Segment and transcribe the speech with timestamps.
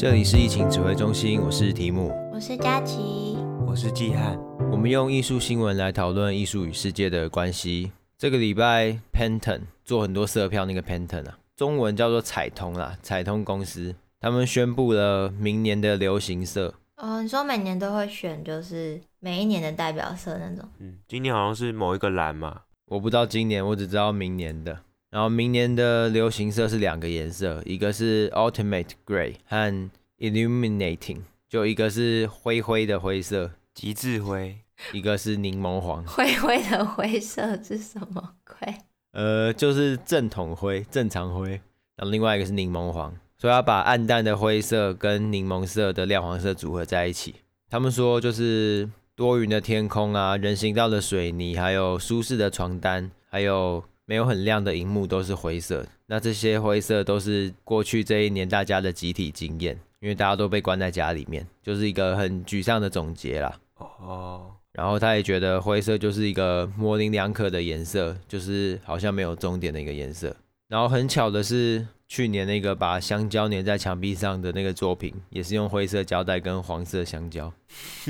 [0.00, 3.36] 这里是疫情指挥中心，我是提姆，我是佳琪，
[3.66, 4.34] 我是季汉。
[4.72, 7.92] 我们用艺术新闻来讨论艺术与世界的关系。
[8.16, 16.72] 这个礼拜，Pantone 做很多色票，那个 Pantone 啊，中文叫做彩通啦，彩通公司，他们宣布了明年的流行色。
[16.96, 20.66] 哦，你说每年都会选，就是每一年的代表色那种。
[20.78, 24.78] 嗯，今年好像是某一个蓝嘛，我不知道今年，我只知道明年的。
[25.10, 34.58] 然后明年的流行色是两个颜色，一个是 Ultimate Grey 和 Illuminating，就一个是灰灰的灰色，极致灰，
[34.92, 36.04] 一个是柠檬黄。
[36.06, 38.72] 灰灰的灰色是什么灰？
[39.10, 41.60] 呃，就是正统灰，正常灰。
[41.96, 47.34] 然后另外一个是柠檬黄，所以要把暗淡的灰色跟柠檬色的亮黄色组合在一起。
[47.68, 53.82] 他们说就是多云的天空啊，人行道的水泥，还有舒适的床单，还有。
[54.10, 63.56] 没有很亮的荧幕都是灰色，那这些灰色都是过去这一年大家的集体经验，因为大家都被关在家里面，就是一个很沮丧的总结啦。
[63.76, 70.34] 哦，然后他也觉得灰色就是一个模棱两可的颜色，就是好像没有终点的一个颜色。
[70.66, 77.52] 然后很巧的是，去年那个把香蕉粘在墙壁上的那个作品，也是用灰色胶带跟黄色香蕉，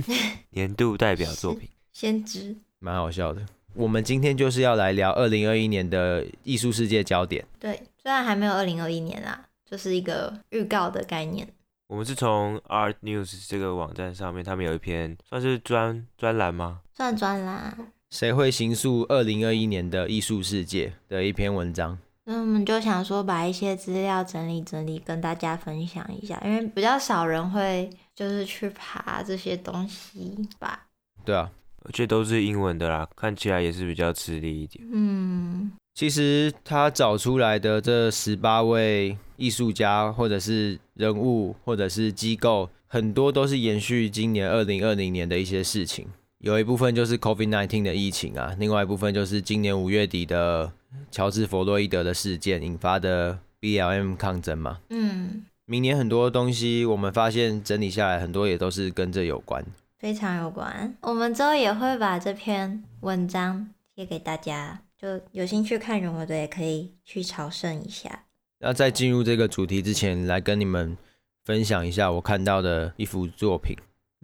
[0.48, 3.45] 年度代表作品，先知，蛮好笑的。
[3.75, 7.45] 我们今天就是要来聊二零二一年的艺术世界焦点。
[7.59, 11.49] 对，虽然还没有二零二一年啦，就是一个预告的概念。
[11.87, 16.81] 我们是从 Art News 这个网站上面，他们有一篇算是专专栏吗？
[16.95, 17.77] 算专栏。
[18.11, 21.99] 谁会行塑二零二一年的艺术世界的一篇文章。
[22.25, 30.87] 那我们就想说，把一些资料整理整理，跟大家分享一下，因为比较少人会就是去爬这些东西吧。
[31.25, 31.51] 对啊。
[31.84, 34.86] 而且都是英文的啦，看起来也是比较吃力一点。
[34.92, 46.06] 嗯，其实他找出来的这十八位艺术家，或者是人物，或者是机构，很多都是延续今年二零二零年的一些事情。
[46.38, 50.72] 有一部分就是 COVID-19 的疫情啊，另外一部分就是今年五月底的
[51.10, 54.78] 乔治·弗洛伊德的事件引发的 BLM 抗争嘛。
[54.88, 59.62] 嗯，明年很多东西我们发现整理下来，很多也都是跟这有关。
[60.00, 68.25] 非常有关，我们之后也会把这篇文章贴给大家，就有兴趣看人物的也可以去朝圣一下。
[68.61, 70.97] 那在进入这个主题之前，来跟你们
[71.44, 73.77] 分享一下我看到的一幅作品。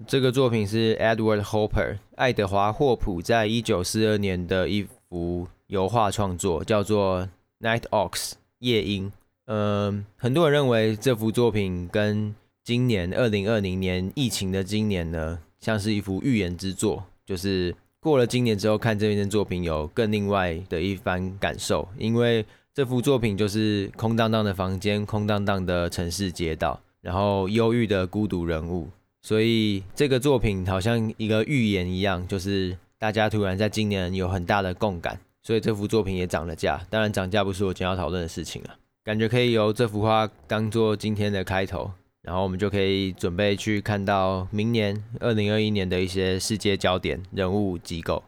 [0.07, 7.29] 这个作品是 Edward Hopper 爱德华霍普在一九四二年的一幅油画创作，叫做
[7.61, 9.13] Night Ox 夜鹰。
[9.45, 28.89] 嗯，很多人认为这幅作品跟今年二零二零年疫情的今年呢，像是一幅预言之作，就是过了今年之后看这件作品有更另外的一番感受，因为这幅作品就是空荡荡的房间、空荡荡的城市街道，然后忧郁的孤独人物，
[29.23, 36.81] 所以这个作品好像一个预言一样，就是大家突然在今年有很大的共感，所以这幅作品也涨了价。
[36.89, 41.91] 当然涨价不是我今天要讨论的事情了，感觉可以由这幅画当做今天的开头。
[42.27, 48.25] 然后我们就可以准备去看到明年二零二一年的一些世界焦点人物机构。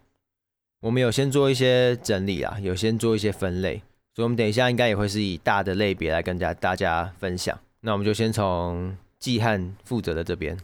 [0.80, 3.82] 我们有先做一些整理啊，有先做一些分类，
[4.14, 7.58] 所以我们等一下应该也会是以大的类别来跟大家大家分享。
[7.80, 10.56] 那我们就先从季汉负责的这边，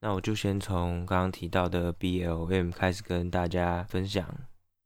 [0.00, 4.26] 那我就先从刚刚提到的 BLM 开始跟大家分享。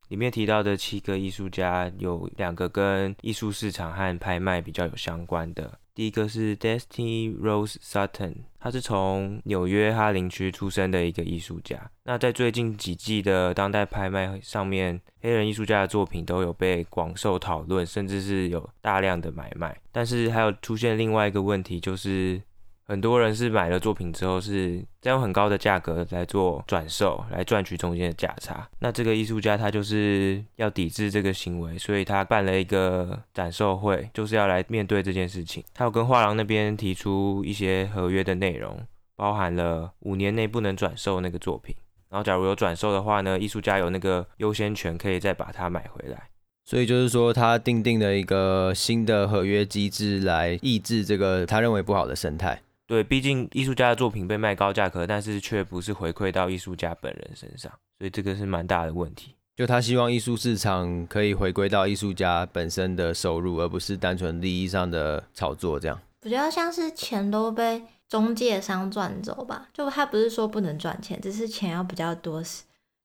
[0.08, 5.78] 里面提到的七个艺术家，有两个跟艺术市场和拍卖比较有相关的。
[5.96, 11.90] 第一个是 Destiny Rose Sutton，他是从纽约哈林区出生的一个艺术家。
[12.04, 19.74] 那在最近几季的当代拍卖上面，黑人艺术家的作品都有被广受讨论，甚至是有大量的买卖。
[19.90, 22.42] 但是还有出现另外一个问题，就是。
[22.88, 28.68] 很多人是买了作品之后，是再用很高的价格来做转售，来赚取中间的价差。
[28.78, 35.64] 那这个艺术家他就是要抵制这个行为，所以他办了一个展售会，就是要来面对这件事情。
[35.74, 38.78] 他有跟画廊那边提出一些合约的内容，
[39.16, 41.74] 包含了五年内不能转售那个作品，
[42.08, 46.28] 然后假如有转售的话呢，艺术家有那个优先权，可以再把它买回来。
[46.64, 52.60] 所以就是说，他订定了一个新的合约机制来抑制这个他认为不好的生态。
[52.86, 59.34] 对，毕竟艺术家的作品被卖高价格，但是却不是回馈到艺术家本人身上，所以这个是蛮大的问题。
[59.56, 65.98] 就他希望艺术市场可以回归到艺术家本身的收入，而不是单纯利益上的炒作，这样。
[66.20, 72.42] 比较像是钱都被中介商赚走吧，就他不是说不能赚钱，只是钱要比较多，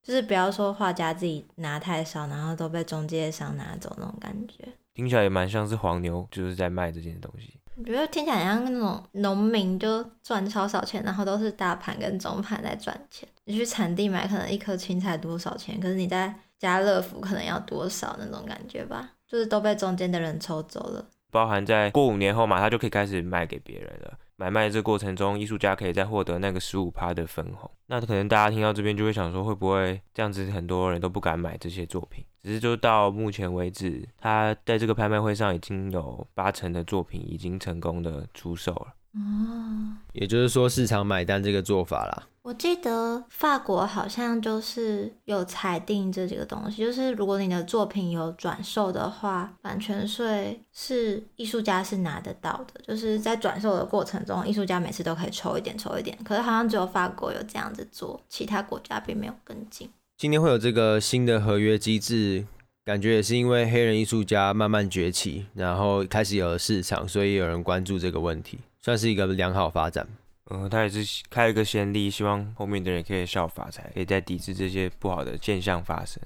[0.04, 4.68] 就是不要说画家自己拿太少，然后都被中介商拿走那种感觉。
[4.94, 7.61] 听起来也蛮像是黄牛就是在卖这件东西。
[7.82, 13.28] 我觉得听起来像那种农民就赚超少钱，然后都是大盘跟中盘在赚钱。
[13.46, 21.04] 你去产地买，可能一颗青菜多少钱，可是你在家乐福可能要多少那种感觉吧，就是都被中间的人抽走了。
[21.32, 24.14] 包含在过五年后嘛，他就可以开始卖给别人了。
[24.42, 27.70] 买卖这过程中，艺术家可以再获得那个十五趴的分红。
[27.86, 32.26] 那可能大家听到这边就会想说，会不会这样子很多人都不敢买这些作品？
[32.42, 38.88] 只是就到目前为止，他在这个拍卖会上已经有八成的作品已经成功的出售了。
[39.14, 42.28] 哦，也就是说市场买单这个做法啦。
[42.44, 56.18] 我记得法国好像就是有裁定这几个东西，就是如果你的作品有转售的话，版权税是艺术家是拿得到的，就是在转售的过程中，艺术家每次都可以抽一点，抽一点。
[56.24, 59.88] 可是好像只有法国有这样子做，其他国家并没有跟进。
[60.18, 62.46] 今天会有这个新的合约机制，
[62.84, 70.08] 感觉也是因为黑人艺术家慢慢崛起，然后开始有了市场，所以有人关注这个问题，算是一个良好发展。
[70.50, 76.22] 嗯，他也是开了个先例，希望后面的人可以效法，才可以再抵制这些不好的现象发生。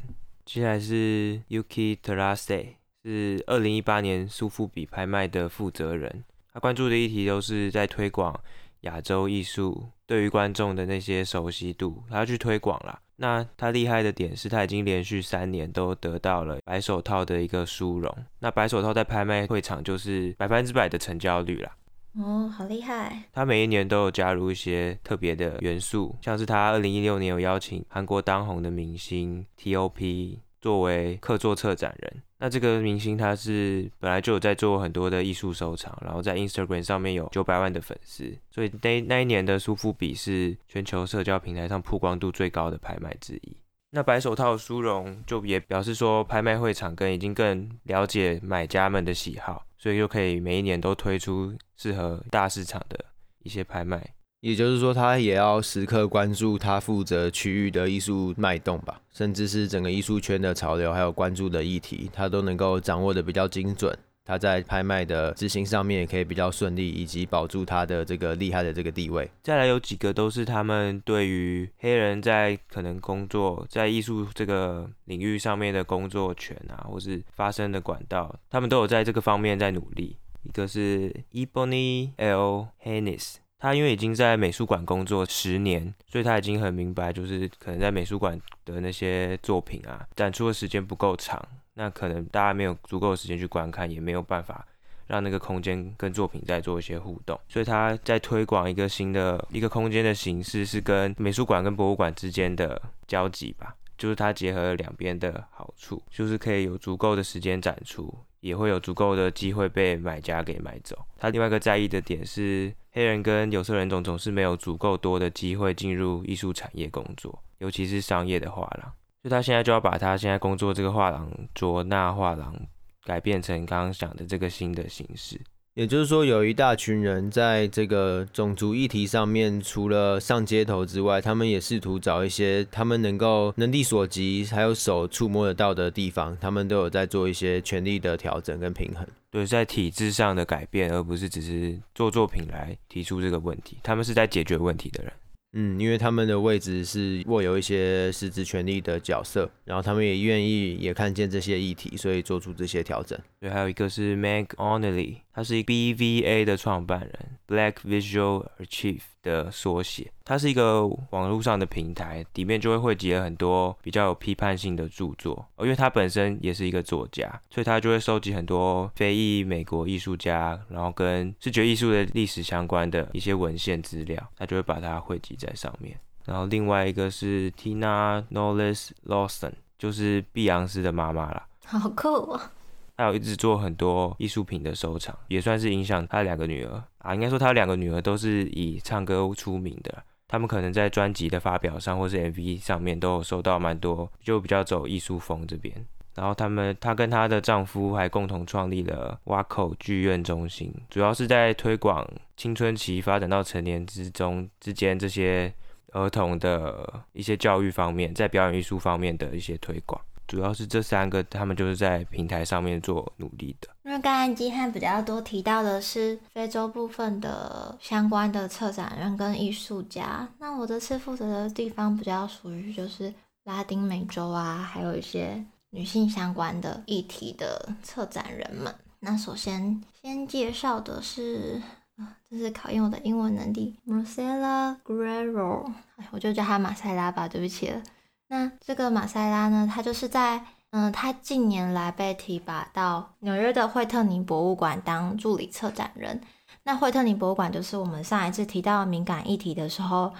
[0.45, 2.67] 接下来是 Yuki Terase，
[3.03, 6.23] 是二零一八年苏富比拍卖的负责人，
[6.53, 8.39] 他关注的议题都是在推广
[8.81, 12.99] 亚洲艺术对于观众的那些熟悉度，他要去推广啦。
[13.17, 21.71] 那他厉害的点是他已经连续三年都得到了白手套的一个殊荣，那白手套在拍卖会场就是百分之百的成交率啦。
[22.17, 23.23] 哦，好厉害！
[23.33, 32.21] 他每一年都有加入一些特别的元素，像是他二零一六年有邀请韩国当红的明星 T.O.P 作为客座策展人。
[32.37, 43.57] 那这个明星他是本来就有在做很多的艺术收藏，然后在 Instagram 上面有九百万的粉丝，所以那那一年的苏富比是全球社交平台上曝光度最高的拍卖之一。
[43.95, 49.65] 那白手套殊荣就也表示说，拍卖会场跟已经更了解买家们的喜好。
[49.77, 53.05] 所以就可以每一年都推出适合大市场的
[53.43, 63.95] 一些拍卖，也就是说，他也要时刻关注他负责区域的艺术脉动吧，甚至是整个艺术圈的潮流，还有关注的议题，他都能够掌握得比较精准。
[64.25, 69.29] 他在拍卖的执行上面也可以比较顺利，以及保住他的这个厉害的这个地位。
[69.43, 80.17] 再来有几个都是他们对于黑人在可能工作在艺术这个领域上面的工作权啊，或是发声的管道，他们都有在这个方面在努力。
[80.41, 82.67] 一个是 Ebony L.
[82.83, 91.43] Haynes，他因为已经在美术馆工作十年，所以他已经很明白，就是可能在美术馆的那些作品啊，展出的时间不够长。
[91.75, 94.65] 那可能大家没有足够的时间去观看，也没有办法
[95.07, 110.97] 让那个空间跟作品再做一些互动，所以他在推广一个新的一个空间的形式，是跟美术馆跟博物馆之间的交集吧，就是它结合了两边的好处，就是可以有足够的时间展出，也会有足够的机会被买家给买走。
[111.17, 118.91] 他另外一个在意的点是，黑人跟有色人种总是没有足够多的机会进入艺术产业工作，尤其是商业的画廊。
[119.25, 122.55] 就他现在就要把他现在工作这个画廊卓纳画廊
[123.03, 125.41] 改变成刚刚讲的这个新的形式，
[125.73, 139.03] 也就是说，有一大群人在这个种族议题上面，除了上街头之外，他们也试图找一些他们能够能力所及，还有手触摸得到的地方，他们都有在做一些权力的调整跟平衡。
[139.31, 145.11] 对，在体制上的改变，而不是只是做作品来提出这个问题，他们是在解决问题的人。
[145.57, 153.17] 嗯，因为他们的位置是握有一些实质权利的角色，然后他们也愿意也看见这些议题，所以做出这些调整。
[153.39, 160.09] 对，还有一个是 Meg Onely，他是一 BVA 的创办人，Black Visual Archive 的缩写。
[160.23, 165.45] 它是一个网络上的平台，里面就会汇集了很多比较有批判性的著作。
[165.57, 175.99] 哦，因为他本身也是一个作家，所以他就会收集很多非裔美国艺术家，然后跟视觉艺术的历史相关的一些文献资料，他就会把它汇集在上面。
[176.23, 181.45] 然后另外一个是 Tina Knowles Lawson，就是碧昂斯的妈妈啦。
[181.65, 182.53] 好酷啊！
[182.97, 187.13] 他有一直做很多艺术品的收藏，也算是影响他两个女儿啊。
[187.13, 190.03] 应该说他两个女儿都是以唱歌出名的。
[190.27, 195.85] 他们可能在专辑的发表上，或是 MV 上面都有收到蛮多，就比较走艺术风这边。
[196.15, 205.53] 然后他们，她跟她的丈夫还共同创立了挖口剧院中心，主要是在推广青春期发展到成年之中之间这些
[205.91, 210.01] 儿童的一些教育方面，在表演艺术方面的一些推广。
[210.27, 213.67] 主要是这三个，他们就是在平台上面做努力的。
[213.83, 223.13] 因为刚才基汉比较多提到的是非洲部分的相关的策展人跟艺术家，那我这次负责的地方比较属于就是
[223.43, 228.73] 拉丁美洲啊，还有一些女性相关的议题的策展人们。
[229.01, 231.61] 那首先先介绍的是，
[231.97, 235.71] 啊，这是考验我的英文能力，Marcela Guerrero，
[236.09, 237.83] 我就叫她马赛拉吧，对不起了。
[238.27, 246.19] 那这个马赛拉呢，他就是在，嗯，他近年来被提拔到纽约的惠特尼博物馆当助理策展人。
[246.63, 250.11] 那惠特尼博物馆就是我们上一次提到敏感议题的时候，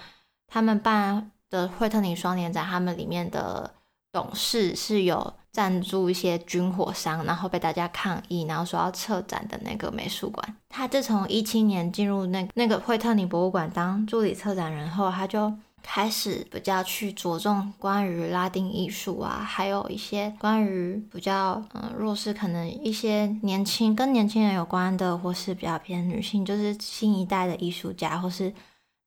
[0.47, 3.73] 他们办的惠特尼双年展，他们里面的
[4.11, 10.55] 董事是有赞助一些军火商，然后被大家抗议，然后说要撤展的那个美术馆。
[10.69, 15.51] 他自从一七年进入那那个惠特尼博物馆当助理策展人后，他就。
[15.87, 28.51] 开始比较去着重关于拉丁艺术啊，还有一些关于比较嗯弱势，可能一些年轻跟年轻人有关的，或是比较偏女性，就是新一代的艺术家或是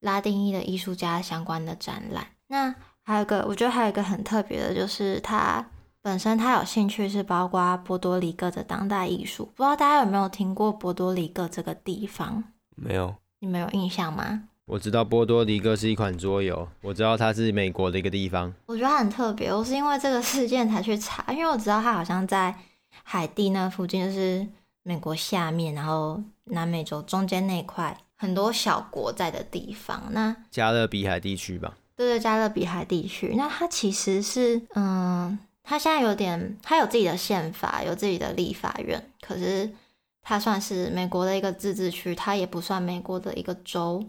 [0.01, 2.25] 拉丁裔的艺术家相关的展览。
[2.47, 5.69] 那还有一个，我觉得还有一个很特别的，就是他
[6.01, 9.45] 本身他有兴趣是包括波多黎各的当代艺术。
[9.57, 12.45] 不知道大家有没有听过波多黎各这个地方？
[12.77, 14.45] 没有，你们有印象吗？
[14.69, 18.53] 我知道波多黎各是一款桌游，我知道它是美国的一个地方。
[18.67, 22.55] 我觉得它很特别，我是因为这个事件才去查，因为我知道它好像在
[23.03, 24.47] 海地那附近，就是
[24.83, 30.03] 美国下面，然后南美洲中间那块很多小国在的地方。
[30.11, 31.75] 那加勒比海地区吧？
[31.97, 33.33] 对对，加勒比海地区。
[33.39, 39.71] 那它其实是，嗯，它现在有点，它有自己的宪法，有自己的立法院，可是
[40.21, 44.05] 它算是美国的一个自治区，它也不算美国的一个州。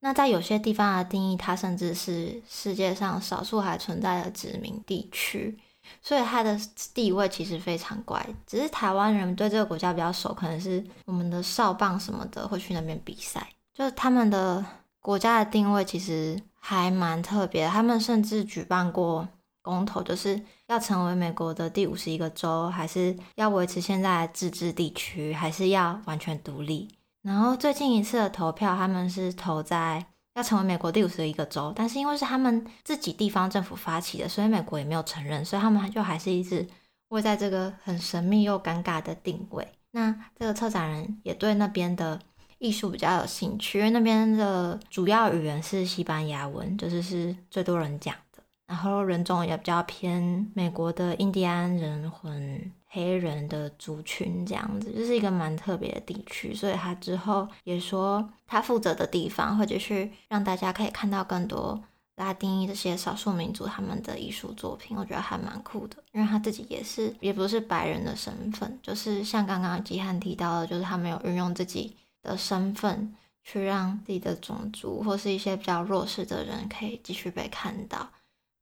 [0.00, 5.58] 那在有些地方的定义，它甚至是世界上少数还存在的殖民地区，
[6.00, 6.58] 所以它的
[6.94, 8.24] 地位其实非常怪。
[8.46, 13.48] 只是台湾人对这个国家比较熟，可能是我们的少棒什么的会去那边比赛。
[13.74, 14.64] 就是他们的
[15.00, 19.28] 国家的定位其实还蛮特别，他们甚至举办过
[19.62, 26.88] 公投，就是要成为美国的第五十一个州，还是要维持现在的自治地区，还是要完全独立。
[27.22, 36.66] 然后最近一次的投票，他们是投在要成为美国第五十一个州，但是因为是他们自己地方政府发起的，所以美国也没有承认，所以他们就还是一直
[37.08, 39.66] 位在这个很神秘又尴尬的定位。
[39.90, 42.20] 那这个策展人也对那边的
[42.58, 52.72] 艺术比较有兴趣，因为那边的主要语言是西班牙文，就是是最多人讲的，然后人种也比较偏美国的印第安人混。
[52.90, 61.78] 黑人的族群这样子，就是一个蛮特别的地区，所以他之后也说，他负责的地方会继续让大家可以看到更多
[62.16, 73.14] 拉丁裔这些少数民族他们的艺术作品，我觉得还蛮酷的，因为他自己也是也不是白人的身份，就是像刚刚吉汉提到的，就是他没有运用自己的身份
[73.44, 78.08] 去让自己的种族或是一些比较弱势的人可以继续被看到。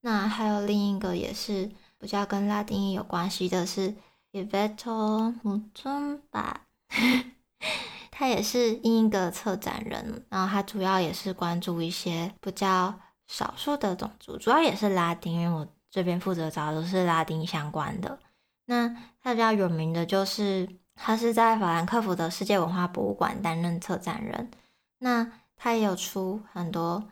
[0.00, 3.94] 那还有另一个也是比较跟拉丁裔有关系的是。
[4.36, 6.56] Iveto Mutumba，
[8.12, 12.94] 他也是另一个策展人，然后他主要也是关注一些比较
[13.26, 18.18] 少数的种族，主要也是拉丁，因为我这边负责找的都是拉丁相关的。
[18.66, 24.50] 那他比较有名的就是他是在法兰克福的世界文化博物馆担任策展人，
[24.98, 25.26] 那
[25.56, 27.02] 他也有出很多，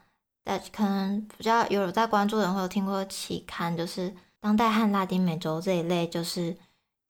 [0.44, 6.54] 在可能比较有在关注的人会有听过期刊，就是当代和拉丁美洲这一类，就是。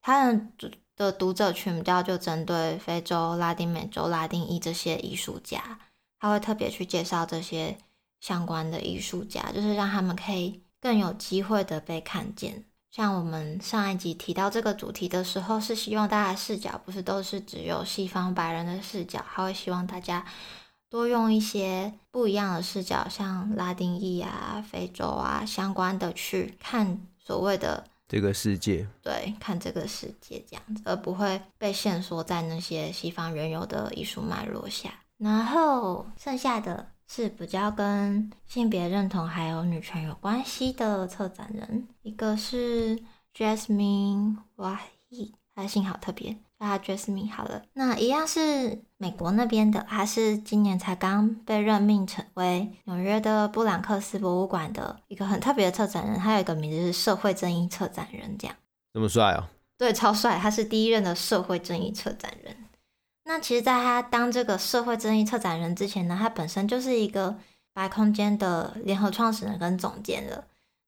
[0.05, 0.39] 他的
[0.95, 5.79] 的读者群比较就针对非洲、拉丁美洲、拉丁裔这些艺术家，
[6.19, 7.75] 他会特别去介绍这些
[8.21, 12.63] 相关的艺术家，就是让他们可以更有机会的被看见。
[12.91, 20.23] 像我们上一集提到这个主题的时候，是希望大家的视角不是都是只有西方白人的视角，他会希望大家
[20.87, 27.85] 多用一些不一样的视角，像拉丁裔啊、非洲啊相关的去看所谓的。
[28.07, 34.93] 这个世界，对，看这个世界这样子，而不会被限缩在那些西方原有的艺术脉络下。
[35.17, 42.99] 然后剩下的是比较跟性别认同还有女权有关系的策展人，一个是
[43.33, 46.37] Jasmine Wahi，他的姓好特别。
[46.59, 58.55] 叫他 Jasmine 好了，那一样是美国那边的，他是今年才刚被任命成为纽约的布朗克斯博物馆的一个很特别的策展人，他有一个名字是社会正义策展人，这样
[58.93, 59.43] 这么帅哦？
[59.77, 62.55] 对，超帅，他是第一任的社会正义策展人。
[63.25, 67.35] 那其实，在他当这个社会正义策展人之前呢，他本身就是一个
[67.73, 70.45] 白空间的联合创始人跟总监了。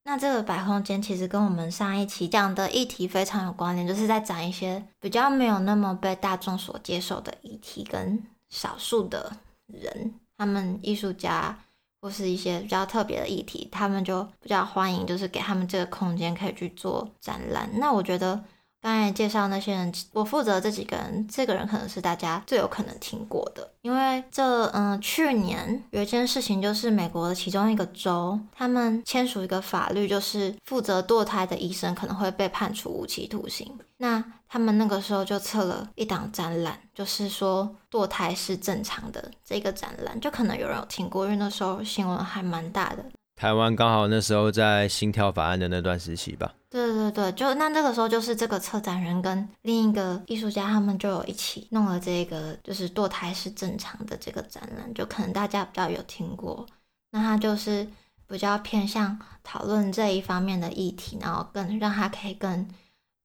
[0.08, 9.36] 那这个白空间其实跟我们上一期讲的议题非常有关联，就是在讲一些比较没有那么被大众所接受的议题，跟少数的
[9.66, 11.60] 人，他们艺术家
[12.00, 17.70] 或是一些比较特别的议题，他们就比较欢迎，就是给他们这个空间可以去做展览。
[17.74, 18.42] 那我觉得
[18.82, 33.78] 刚才介绍那些人，我负责这几个人，这个人可能是大家最有可能听过的，因为这嗯、去年有一件事情，就是美国的其中一个州，他们签署一个法律，就是负责堕胎的医生可能会被判处无期徒刑。
[33.98, 43.04] 那他们那个时候就策了一档展览，就是说堕胎是正常的这个展览，就可能有人有听过，因为那时候新闻还蛮大的。
[43.38, 46.54] 台湾刚好那时候在心跳法案的那段时期吧。
[46.70, 56.66] 对对对，就那那个时候就是这个策展人跟另一个艺术家，他们就有一起弄了这个，就是堕胎是正常的这个展览，就可能大家比较有听过。
[57.12, 57.88] 那他就是
[58.28, 62.68] 比较偏向讨论这一方面的议题，然后更让他可以更。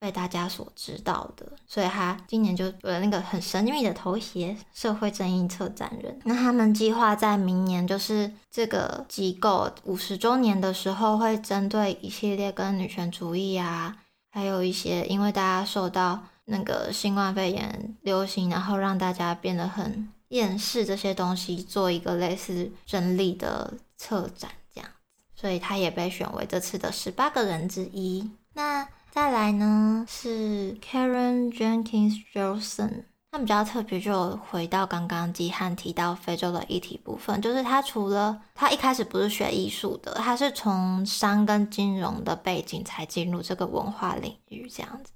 [0.02, 6.18] 被大家所知道的，所以他今年就有了那个很神秘的头衔——社会正义策展人。
[6.24, 13.96] 那他们计划在明年，就是这个机构五十周年的时候，会针对一系列跟女权主义啊，
[14.32, 25.40] 还有一些因为大家受到那个新冠肺炎流行，然后让大家变得很厌世这些东西，做一个类似整理的策展这样子。
[25.40, 28.28] 所以他也被选为这次的十八个人之一。
[28.54, 28.88] 那。
[29.12, 45.12] 再来呢是 Karen Jenkins Johnson，他比较特别，就回到刚刚基汉提到非洲的议题部分，就是他除了他一开始不是学艺术的，他是从商跟金融的背景才进入这个文化领域这样子。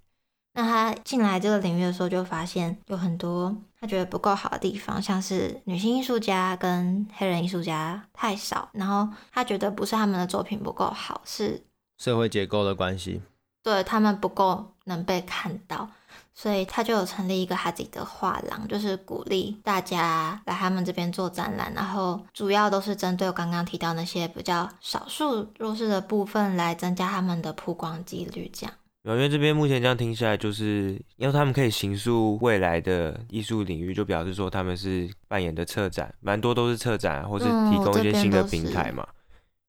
[0.53, 11.63] 那他进来这个领域的时候，就发现有很多他觉得不够好的地方，像是女性艺术家跟黑人艺术家太少，然后他觉得不是他们的作品不够好，是
[11.97, 13.23] 社会结构的关系。
[13.67, 15.91] 对，他们不够能被看到，
[16.33, 28.49] 所以他就有成立一个他自己的画廊，就是鼓励大家来他们这边做展览，然后主要都是针对我刚刚提到那些比较少数弱势的部分来增加他们的曝光几率。
[28.55, 39.05] 这样，因为这边目前这样听下来，就是因为他们可以形塑未来的艺术领域，就表示说他们是扮演的策展，蛮多都是策展，或是提供一些新的平台嘛，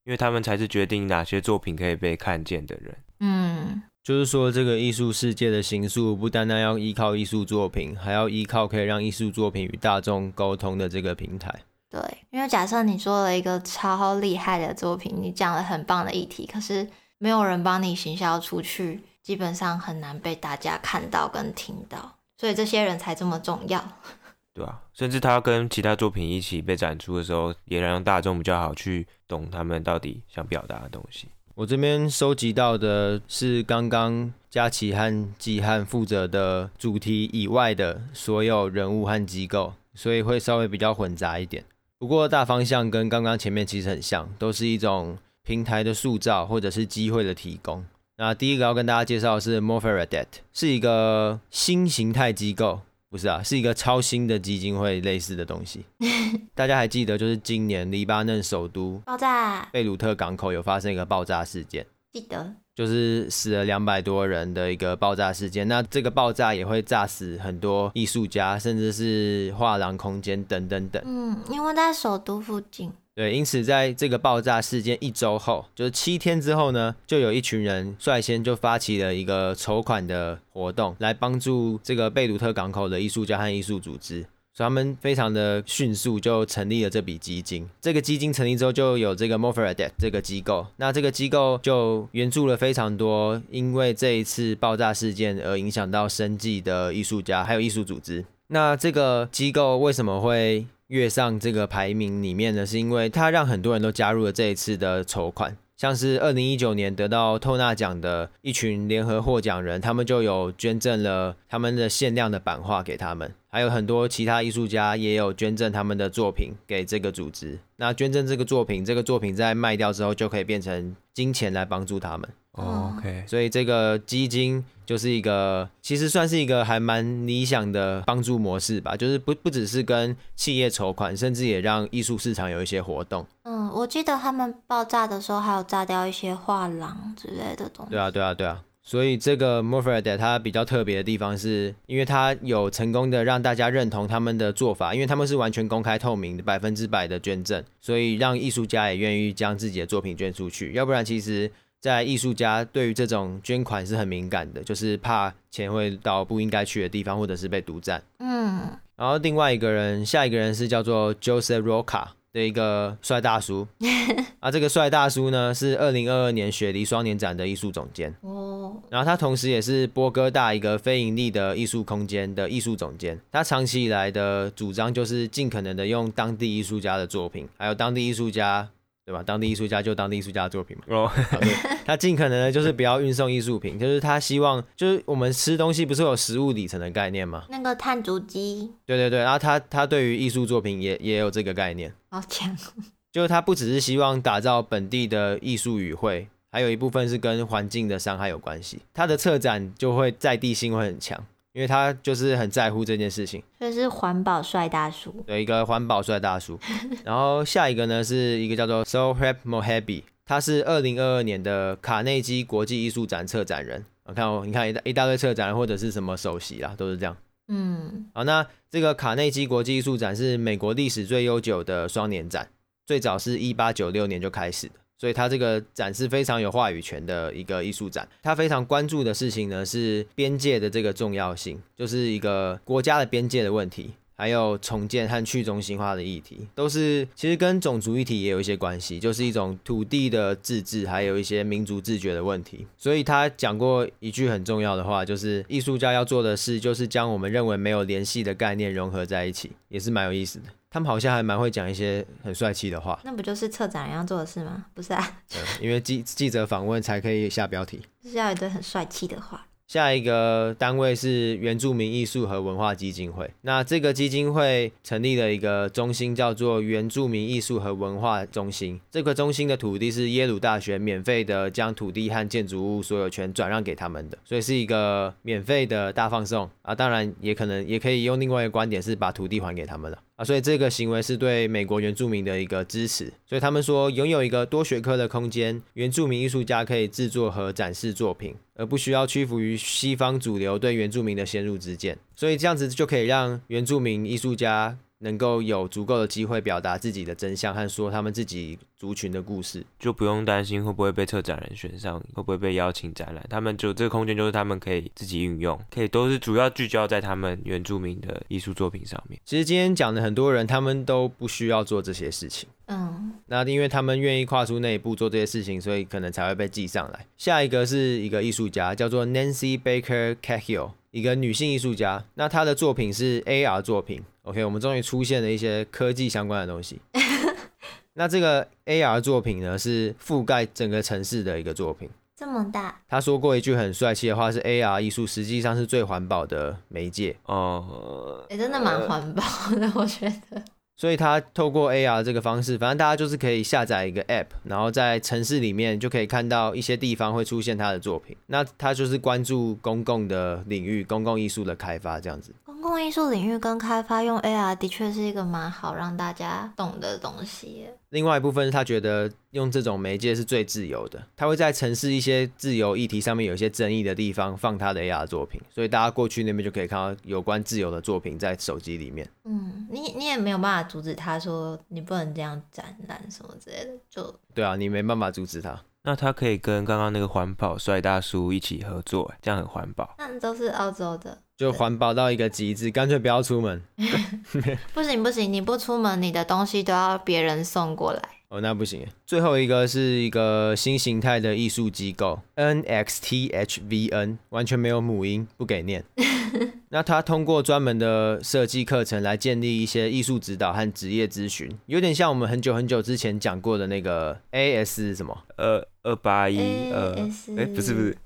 [0.03, 2.95] 因为他们才是决定哪些作品可以被看见的人。
[3.19, 11.53] 嗯，就是说，这个艺术世界的形塑不单单要依靠艺术作品，还要依靠可以让艺术作品与大众沟通的这个平台。
[11.89, 23.85] 对，因为假设你做了一个超厉害的作品，你讲了很棒的议题，可是没有人帮你行销出去，基本上很难被大家看到跟听到，所以这些人才这么重要。
[24.55, 31.27] 对啊，甚至他跟其他作品一起被展出的时候，也让大众比较好去懂他们到底想表达的东西。
[31.57, 41.65] 我这边收集到的是刚刚佳琪和季汉负责的主题以外的所有人物和机构，所以会稍微比较混杂一点。
[41.97, 47.83] 不过大方向跟刚刚前面其实很像，都是一种平台的塑造或者是机会的提供。
[48.17, 52.81] 那第一个要跟大家介绍的是 m o r f e r a d e t 是一个新形态机构。
[53.09, 55.85] 不是啊，是一个超新的基金会类似的东西。
[56.53, 61.85] 大家还记得，就是今年黎巴嫩首都爆炸，贝鲁特港口有发生一个爆炸事件。
[62.11, 65.67] 记得，就是死了两百多人的一个爆炸事件。
[65.67, 71.01] 那这个爆炸也会炸死很多艺术家，甚至是画廊空间等等等。
[71.05, 72.91] 嗯，因为在首都附近。
[73.17, 84.23] 对，因此在这个爆炸事件一周后，就是七天之后呢，就有一群人率先就发起了一个筹款的活动，来帮助这个贝鲁特港口的艺术家和艺术组织。
[84.53, 87.67] 所以他们非常的迅速就成立了这笔基金。
[87.81, 90.67] 这个基金成立之后，就有这个 Movaradet 这个机构。
[90.75, 98.23] 那这个机构就援助了非常多因为这一次爆炸事件而影响到生计的艺术家还有艺术组织。
[98.49, 117.59] 那这个机构为什么会跃上这个排名里面呢，是因为它让很多人都加入了这一次的筹款，像是二零一九年得到透纳奖的一群联合获奖人，他们就有捐赠了他们的限量的版画给他们，还有很多其他艺术家也有捐赠他们的作品给这个组织。
[117.75, 122.29] 那捐赠这个作品，这个作品在卖掉之后就可以变成金钱来帮助他们。
[122.57, 133.25] OK，所以这个基金就是一个，其实算是一个还蛮理想的帮助模式吧，就是不不只是跟企业筹款，甚至也让艺术市场有一些活动。
[133.43, 137.91] 嗯，我记得他们爆炸的时候还有炸掉一些画廊之类的东西。
[137.91, 138.63] 对啊，对啊，对啊。
[138.81, 151.51] 所以这个 Movaradet 它比较特别的地方是，因为它有成功的让大家认同他们的做法，因为他们是完全公开透明的，百分之百的捐赠，所以让艺术家也愿意将自己的作品捐出去，要不然其实。
[151.79, 158.01] 在艺术家对于这种捐款是很敏感的，就是怕钱会到不应该去的地方，或者是被独占。
[158.19, 163.67] 嗯，然后另外一个人，下一个人是叫做 Joseph Roca 的一个帅大叔。
[164.39, 168.13] 啊，这个帅大叔呢是二零二二年雪梨双年展的艺术总监。
[168.21, 168.75] 哦。
[168.89, 173.19] 然后他同时也是波哥大一个非盈利的艺术空间的艺术总监。
[173.31, 178.67] 他长期以来的主张就是尽可能的用当地艺术家的作品，还有当地艺术家。
[179.07, 179.23] 对吧？
[179.23, 180.83] 当地艺术家就当地艺术家的作品嘛。
[180.87, 181.53] 哦，对，
[181.85, 187.45] 他尽可能的就是不要运送艺术品，就是他希望，就是我们吃东西不是有食物里程的概念吗？
[187.49, 188.69] 那个碳足迹。
[188.85, 191.93] 对对对，然后他他对于艺术作品也也有这个概念。
[192.09, 192.53] 好强。
[193.09, 198.79] 就是他不只是希望打造本地的艺术语汇，还有一部分是跟环境的伤害有关系。
[198.93, 201.25] 他的策展就会在地性会很强。
[201.57, 206.59] 因为他就是很在乎这件事情，所以是环保帅大叔，有一个环保帅大叔。
[207.03, 213.83] 然后下一个呢是一个叫做 Sohrab Mohabi，他是二零二二年的卡内基国际艺术展策展人。
[214.03, 217.17] 我看哦，你看一大一大堆策展人或者是什么首席啦，都是这样。
[217.47, 222.47] 嗯，好，那这个卡内基国际艺术展是美国历史最悠久的双年展，
[222.85, 224.73] 最早是一八九六年就开始的。
[224.97, 242.65] 所以他这个展是非常有话语权的一个艺术展，他非常关注的事情呢是边界的这个重要性，就是一个国家的边界的问题，还有重建和去中心化的议题，都是其实跟种族议题也有一些关系，就是一种土地的自治，还有一些民族自觉的问题。
[242.75, 250.45] 所以他讲过一句很重要的话，就是艺术家要做的事，就是将我们认为没有联系的概念融合在一起，也是蛮有意思的。
[250.69, 254.65] 他们好像还蛮会讲一些很帅气的话，那不就是策展人要做的事吗？
[254.73, 259.45] 不是啊，对， 因为记记者访问才可以下标题，就是要一堆很帅气的话。
[259.67, 263.29] 下一个单位是原住民艺术和文化基金会。
[263.41, 268.79] 那这个基金会成立了一个中心，叫做原住民艺术和文化中心。
[268.89, 276.73] 这个中心的土地是耶鲁大学免费的将土地和建筑物所有权转让给他们的，所以是一个免费的大放送啊。
[276.73, 280.25] 当然，也可能也可以用另外一个观点是把土地还给他们了啊。
[280.25, 283.13] 所以这个行为是对美国原住民的一个支持。
[283.25, 288.35] 所以他们说，拥有一个多学科的空间，原住民艺术家可以制作和展示作品。
[288.59, 303.23] 而不需要屈服于西方主流对原住民的先入之见，所以这样子就可以让原住民艺术家能够有足够的机会表达自己的真相和说他们自己族群的故事，就不用担心会不会被策展人选上，会不会被邀请展览。
[303.29, 309.19] 他们就这个空间就是他们可以自己运用，可以都是主要聚焦在他们原住民的艺术作品上面。
[309.23, 312.49] 其实今天讲的很多人，他们都不需要做这些事情。
[312.65, 317.05] 嗯，那因为他们愿意跨出那一步做这些事情，所以可能才会被记上来。
[317.17, 322.03] 下一个是一个艺术家，叫做 Nancy Baker Cahill，一个女性艺术家。
[322.15, 324.03] 那她的作品是 AR 作品。
[324.27, 326.81] OK，我们终于出现了一些科技相关的东西。
[327.95, 332.77] 那这个 AR 作品呢，是覆盖整个城市的一个作品，这么大。
[332.89, 337.15] 他说过一句很帅气的话，是 AR 艺术实际上是最环保的媒介。
[337.23, 339.23] 哦，也真的蛮环保
[339.55, 340.43] 的，我觉得。
[340.77, 348.15] 所以他透过 AR 这个方式，反正大家就是可以下载一个 App，然后在城市里面就可以看到一些地方会出现他的作品。
[348.27, 352.31] 那他就是关注公共的领域、公共艺术的开发这样子。
[352.45, 357.65] 公共艺术领域跟开发用 AR 的确是一个蛮好让大家懂的东西。
[357.89, 369.09] 另外一部分是他觉得用这种媒介是最自由的，他会在城市一些自由议题上面有一些争议的地方放他的 AR 作品，所以大家过去那边就可以看到有关自由的作品在手机里面。
[369.23, 375.63] 嗯，你你也没有办法阻止他说你不能这样展览什么之类的，就对啊，你没办法阻止他。
[375.87, 379.95] 那他可以跟刚刚那个环保帅大叔一起合作，这样很环保。
[379.97, 383.63] 那都是澳洲的，就环保到一个极致，干脆不要出门。
[384.73, 388.01] 不行不行，你不出门，你的东西都要别人送过来。
[388.29, 388.85] 哦，那不行。
[389.05, 395.83] 最后一个是一个新形态的艺术机构，NXTHVN，完全没有母音，不给念。
[396.69, 405.17] 那他通过专门的设计课程来建立一些艺术指导和职业咨询，有点像我们很久很久之前讲过的那个 AS 什么？
[405.37, 406.37] 呃，二八一
[406.71, 406.93] 呃，
[407.37, 407.97] 哎，不是不是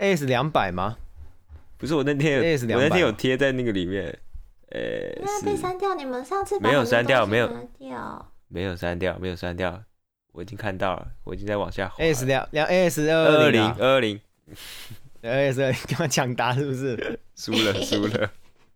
[0.00, 0.96] ，AS 两百吗？
[1.78, 4.18] 不是，我那天 AS 两百，我那天有贴在那个里面。
[4.72, 4.80] 呃，
[5.22, 7.48] 那被删掉，你们上次没有删掉，没有
[8.50, 9.82] 没有删掉，没有删掉，
[10.32, 12.04] 我已经看到了，我已经在往下滑。
[12.04, 14.20] AS 两两 AS 二二零二二零。
[15.22, 17.18] 哎，是刚刚抢答是不是？
[17.36, 18.30] 输了，输了。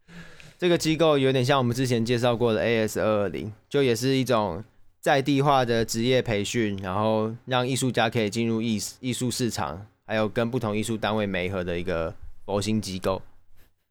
[0.56, 4.62] 这个机构有点像我们之前介绍过的 AS 二二零，就也是一种
[5.00, 12.14] 在地化的职业培训，然后让艺术家可以进入艺艺术市场，还有跟不同艺术单位媒合的一个
[12.46, 13.20] 佛心机构。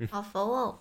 [0.10, 0.80] 好佛哦！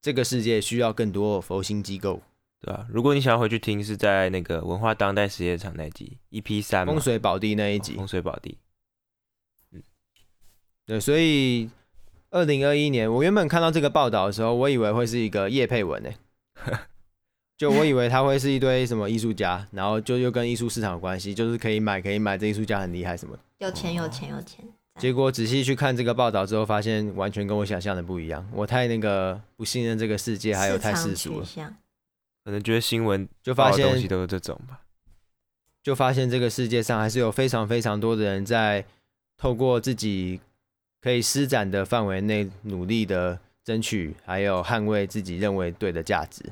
[0.00, 2.20] 这个世界需要更多佛心机构，
[2.60, 2.86] 对吧？
[2.90, 8.58] 如果你想要回去听，是在那个文化当代实验场那集 EP 三，风水宝地那一集，风水宝地。
[9.72, 9.82] 嗯
[10.86, 11.70] 对，所以
[12.30, 16.16] 二零二一年，我原本看到这个报道的时候，我以为会是一个叶佩文诶，
[17.56, 23.42] 就我以为他会是一堆什么艺术家，然后就又跟艺术市场有关系，就是可以买可以买，这艺术家很厉害什么的。
[23.58, 24.64] 有钱有钱有钱。
[24.98, 28.44] 结果仔细去看这个报道之后，发现完全跟我想象的不一样。
[28.52, 31.46] 我太那个不信任这个世界，还有太世俗了。
[32.48, 34.80] 可能觉得新闻就发现东西都是这种吧。
[35.82, 38.82] 就发现这个世界上还是有非常非常多的人在
[39.36, 40.40] 透过自己
[41.02, 46.42] 可以施展的范围内努力的争取，还有捍卫自己认为对的价值。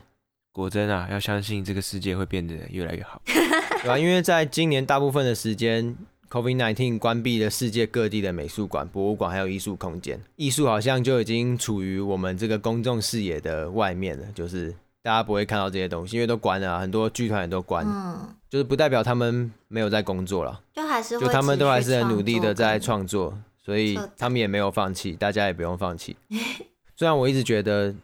[0.52, 3.98] 果真啊，要相信这个世界会变得越来越好， 对吧？
[3.98, 5.96] 因为在今年大部分的时间
[6.28, 14.74] ，COVID-19 关闭了世界各地的美术馆、博物馆还有艺术空间，艺术好像就已经处于我们这个公众视野的外面了，就是
[15.06, 26.16] 大家不会看到这些东西，因为都关了啊，很多剧团也都关，嗯，就是不代表他们没有在工作了，就还是就他们都还是很努力的在创作，所以他们也没有放弃，大家也不用放弃。
[26.96, 27.94] 虽然我一直觉得。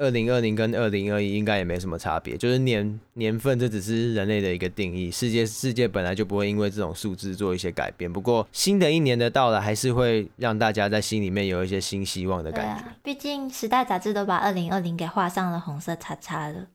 [0.00, 5.10] 二零二零跟二零二一应该也没什么差别，就是年年份，这只是人类的一个定义。
[5.10, 8.10] 世界世界本来就不会因为这种数字做一些改变。
[8.10, 12.84] 不过新的一年的到来，还是会让大家在心里面有一些新希望的感觉。
[13.02, 16.66] 毕竟《时代》杂志都把二零二零给画上了红色叉叉了。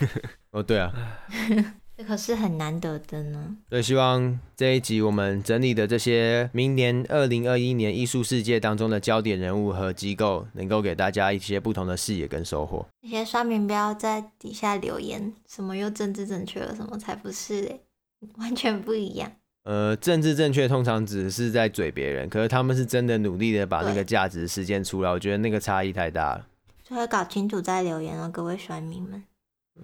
[0.52, 0.90] 哦，对啊。
[2.06, 3.56] 可是很难得的呢。
[3.70, 12.86] 所以希望这一集我们整理的这些明年二零二一年艺术世界当中的焦点人物和机构，能够给大家一些不同的视野跟收获。
[13.02, 17.80] 那些刷名不要在底下留言，什么又政治正确了，什么才不是嘞，
[18.38, 19.30] 完全不一样。
[19.64, 26.46] 呃，政治正确通常只是在嘴别人，可是他们是真的努力的把那个价值实践出来，我觉得那个差异太大了。
[26.88, 29.22] 所以搞清楚再留言哦，各位选民们。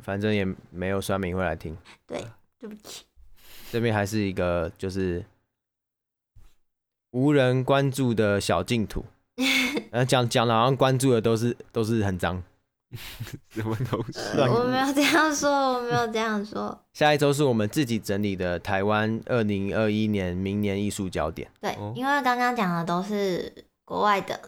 [0.03, 1.77] 反正也没有酸民会来听。
[2.07, 2.25] 对，
[2.59, 3.05] 对不起。
[3.71, 5.25] 这边还是一个就是
[7.11, 9.05] 无人关注的小净土。
[9.91, 12.43] 呃，讲讲的好像关注的都是都是很脏。
[13.51, 14.19] 什么东西？
[14.39, 16.79] 呃，我没有这样说，我没有这样说。
[16.95, 21.51] 下一周是我们自己整理的台湾二零二一年明年艺术焦点。
[21.61, 24.41] 对，因为刚刚讲的都是国外的，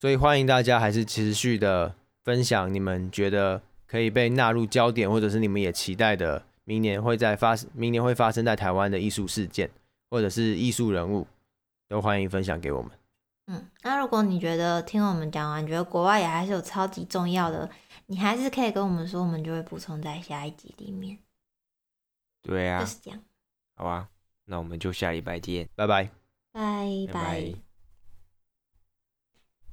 [0.00, 3.60] 所以欢迎大家还是持续的分享你们觉得。
[3.88, 9.68] 可以被纳入焦点，或者是你们也期待的，明年会在发明年会发生在台湾的艺术事件，
[10.10, 11.26] 或者是艺术人物，
[11.88, 12.90] 都欢迎分享给我们。
[13.46, 17.68] 嗯，那如果你觉得听我们讲完，觉得国外也还是有超级重要的，
[18.04, 21.16] 你还是可以跟我们说，我们就会补充在下一集里面。
[22.42, 23.18] 对啊，就是这样。
[23.74, 24.08] 好啊，
[24.44, 26.10] 那我们就下礼拜见，拜拜，
[26.52, 27.12] 拜拜。
[27.12, 27.67] 拜拜。